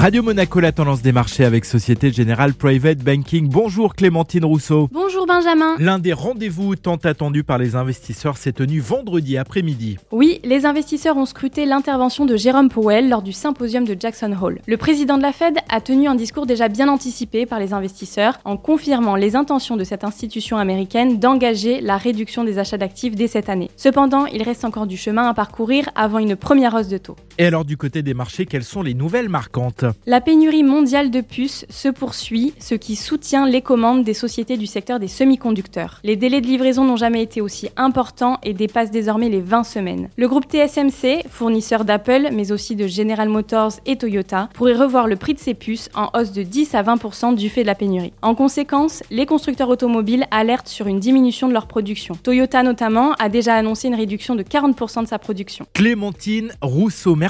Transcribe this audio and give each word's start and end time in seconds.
Radio 0.00 0.22
Monaco, 0.22 0.60
la 0.60 0.72
tendance 0.72 1.02
des 1.02 1.12
marchés 1.12 1.44
avec 1.44 1.66
Société 1.66 2.10
Générale 2.10 2.54
Private 2.54 3.00
Banking. 3.00 3.50
Bonjour 3.50 3.94
Clémentine 3.94 4.46
Rousseau. 4.46 4.88
Bonjour 4.90 5.26
Benjamin. 5.26 5.74
L'un 5.78 5.98
des 5.98 6.14
rendez-vous 6.14 6.74
tant 6.74 6.96
attendus 6.96 7.44
par 7.44 7.58
les 7.58 7.76
investisseurs 7.76 8.38
s'est 8.38 8.52
tenu 8.52 8.80
vendredi 8.80 9.36
après-midi. 9.36 9.98
Oui, 10.10 10.40
les 10.42 10.64
investisseurs 10.64 11.18
ont 11.18 11.26
scruté 11.26 11.66
l'intervention 11.66 12.24
de 12.24 12.34
Jérôme 12.34 12.70
Powell 12.70 13.10
lors 13.10 13.20
du 13.20 13.34
symposium 13.34 13.84
de 13.84 13.94
Jackson 14.00 14.34
Hole. 14.40 14.62
Le 14.66 14.78
président 14.78 15.18
de 15.18 15.22
la 15.22 15.32
Fed 15.32 15.58
a 15.68 15.82
tenu 15.82 16.08
un 16.08 16.14
discours 16.14 16.46
déjà 16.46 16.68
bien 16.68 16.88
anticipé 16.88 17.44
par 17.44 17.58
les 17.58 17.74
investisseurs 17.74 18.38
en 18.46 18.56
confirmant 18.56 19.16
les 19.16 19.36
intentions 19.36 19.76
de 19.76 19.84
cette 19.84 20.04
institution 20.04 20.56
américaine 20.56 21.18
d'engager 21.18 21.82
la 21.82 21.98
réduction 21.98 22.42
des 22.42 22.58
achats 22.58 22.78
d'actifs 22.78 23.16
dès 23.16 23.26
cette 23.26 23.50
année. 23.50 23.70
Cependant, 23.76 24.24
il 24.24 24.42
reste 24.44 24.64
encore 24.64 24.86
du 24.86 24.96
chemin 24.96 25.28
à 25.28 25.34
parcourir 25.34 25.90
avant 25.94 26.20
une 26.20 26.36
première 26.36 26.72
hausse 26.72 26.88
de 26.88 26.96
taux. 26.96 27.16
Et 27.40 27.46
alors 27.46 27.64
du 27.64 27.78
côté 27.78 28.02
des 28.02 28.12
marchés, 28.12 28.44
quelles 28.44 28.64
sont 28.64 28.82
les 28.82 28.92
nouvelles 28.92 29.30
marquantes? 29.30 29.86
La 30.04 30.20
pénurie 30.20 30.62
mondiale 30.62 31.10
de 31.10 31.22
puces 31.22 31.64
se 31.70 31.88
poursuit, 31.88 32.52
ce 32.58 32.74
qui 32.74 32.96
soutient 32.96 33.46
les 33.46 33.62
commandes 33.62 34.04
des 34.04 34.12
sociétés 34.12 34.58
du 34.58 34.66
secteur 34.66 35.00
des 35.00 35.08
semi-conducteurs. 35.08 36.00
Les 36.04 36.16
délais 36.16 36.42
de 36.42 36.46
livraison 36.46 36.84
n'ont 36.84 36.98
jamais 36.98 37.22
été 37.22 37.40
aussi 37.40 37.70
importants 37.78 38.36
et 38.42 38.52
dépassent 38.52 38.90
désormais 38.90 39.30
les 39.30 39.40
20 39.40 39.64
semaines. 39.64 40.10
Le 40.18 40.28
groupe 40.28 40.52
TSMC, 40.52 41.22
fournisseur 41.30 41.86
d'Apple, 41.86 42.28
mais 42.30 42.52
aussi 42.52 42.76
de 42.76 42.86
General 42.86 43.30
Motors 43.30 43.72
et 43.86 43.96
Toyota, 43.96 44.50
pourrait 44.52 44.76
revoir 44.76 45.06
le 45.06 45.16
prix 45.16 45.32
de 45.32 45.38
ses 45.38 45.54
puces 45.54 45.88
en 45.94 46.10
hausse 46.12 46.32
de 46.32 46.42
10 46.42 46.74
à 46.74 46.82
20% 46.82 47.36
du 47.36 47.48
fait 47.48 47.62
de 47.62 47.68
la 47.68 47.74
pénurie. 47.74 48.12
En 48.20 48.34
conséquence, 48.34 49.02
les 49.10 49.24
constructeurs 49.24 49.70
automobiles 49.70 50.26
alertent 50.30 50.68
sur 50.68 50.88
une 50.88 51.00
diminution 51.00 51.48
de 51.48 51.54
leur 51.54 51.68
production. 51.68 52.18
Toyota 52.22 52.62
notamment 52.62 53.14
a 53.14 53.30
déjà 53.30 53.54
annoncé 53.54 53.88
une 53.88 53.94
réduction 53.94 54.34
de 54.34 54.42
40% 54.42 55.04
de 55.04 55.08
sa 55.08 55.18
production. 55.18 55.64
Clémentine 55.72 56.52
Rousseau, 56.60 57.16
merci. 57.16 57.29